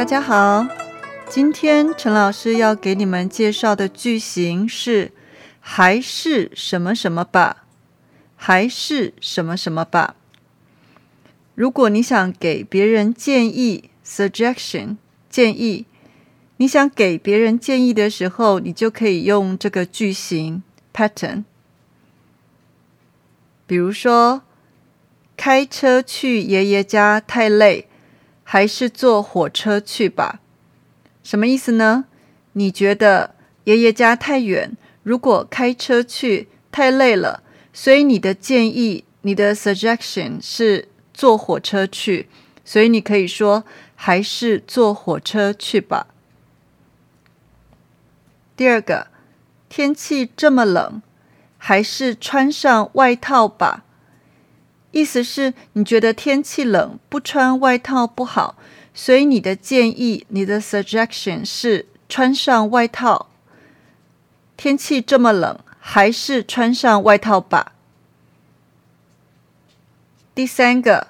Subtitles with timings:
[0.00, 0.66] 大家好，
[1.28, 5.12] 今天陈老师要给你们介绍的句型是
[5.60, 7.64] “还是什么什么吧”，
[8.34, 10.16] 还是什么什么吧。
[11.54, 14.96] 如果你想给别人建议 （suggestion）
[15.28, 15.84] 建议，
[16.56, 20.62] 你想给别人建议的时候，你就可以用这个句型
[20.94, 21.44] pattern。
[23.66, 24.40] 比如说，
[25.36, 27.89] 开车去爷爷家太累。
[28.52, 30.40] 还是坐火车去吧，
[31.22, 32.06] 什么意思呢？
[32.54, 42.28] 你觉得爷爷家太远，如果开车去太累了，所以你的建议，你的 suggestion 是坐火车去，
[42.64, 43.62] 所以你可以说
[43.94, 46.08] 还是坐火车去吧。
[48.56, 49.06] 第二个，
[49.68, 51.00] 天气这么冷，
[51.56, 53.84] 还是穿上外套吧。
[54.92, 58.56] 意思是你觉得天气冷，不穿外套不好，
[58.92, 63.30] 所以你的建议，你的 suggestion 是穿上外套。
[64.56, 67.72] 天气这么冷，还是穿上外套吧。
[70.34, 71.08] 第三个，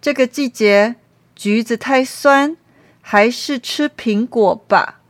[0.00, 0.94] 这个季节
[1.34, 2.56] 橘子太酸，
[3.00, 5.00] 还是吃苹果吧。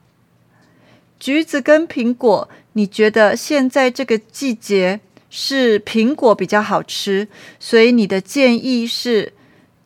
[1.21, 5.01] 橘子跟苹果，你觉得现在这个季节？
[5.35, 7.27] 是苹果比较好吃，
[7.59, 9.33] 所以你的建议是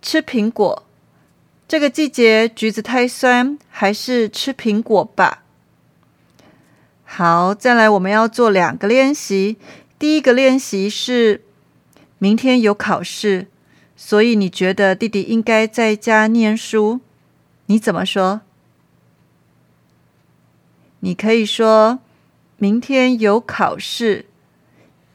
[0.03, 0.83] 吃苹果。
[1.69, 5.45] 这个季节橘子太酸，还是吃苹果吧。
[7.05, 9.57] 好，再来我们要做两个练习。
[10.01, 11.45] 第一个练习是
[12.19, 13.47] 明天有考试，
[13.97, 16.99] 所以你觉得弟弟应该在家念书，
[17.67, 18.41] 你怎么说？
[20.99, 22.01] 你可以说
[22.57, 24.27] 明天有考试。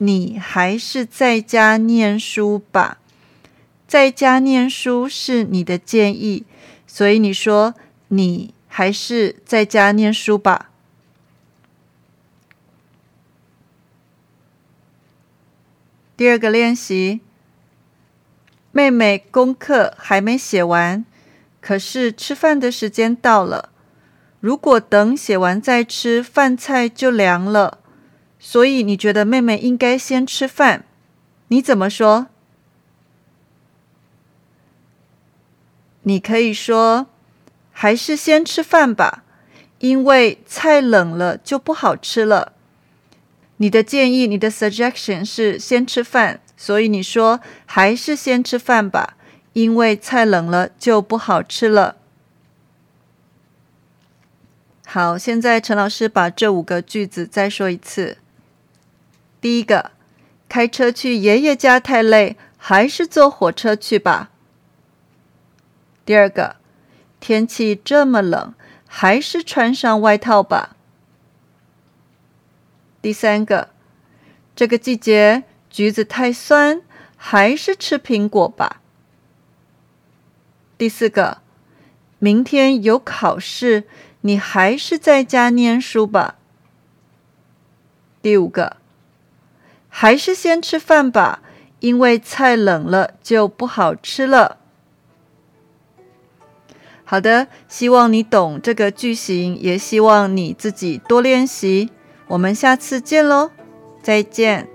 [0.04, 2.98] 你还是在家念书吧，
[3.88, 6.44] 在家念书是你的建议，
[6.88, 7.76] 所以你说
[8.08, 10.72] 你还是在家念书吧。
[16.18, 17.22] 第二个练习，
[18.72, 21.06] 妹妹功课还没写完，
[21.62, 23.70] 可是吃饭的时间到了，
[24.40, 27.81] 如果等写完再吃，饭菜就凉了。
[28.44, 30.84] 所以你觉得妹妹应该先吃饭，
[31.50, 32.28] 你怎么说？
[36.02, 37.06] 你可以说
[37.72, 39.24] 还是先吃饭吧，
[39.78, 42.54] 因为菜冷了就不好吃了。
[43.58, 49.16] 你的建议，你的 suggestion 是先吃饭，所以你说还是先吃饭吧，
[49.54, 51.98] 因为菜冷了就不好吃了。
[54.88, 58.18] 好，现在陈老师把这五个句子再说一次。
[59.42, 59.92] 第一个，
[60.48, 64.30] 开车去爷爷家太累，还是坐火车去吧。
[66.06, 66.58] 第二个，
[67.20, 68.54] 天气这么冷，
[68.88, 70.76] 还是穿上外套吧。
[73.02, 73.70] 第三个，
[74.56, 76.84] 这个季节橘子太酸，
[77.18, 78.80] 还是吃苹果吧。
[80.78, 81.40] 第四个，
[82.20, 83.86] 明天有考试，
[84.22, 86.36] 你还是在家念书吧。
[88.22, 88.81] 第五个。
[89.94, 91.42] 还是先吃饭吧，
[91.82, 94.58] 因为菜冷了就不好吃了。
[97.04, 101.90] 好的，希望你懂这个句型，也希望你自己多练习。
[102.28, 103.52] 我们下次见喽，
[104.02, 104.71] 再见。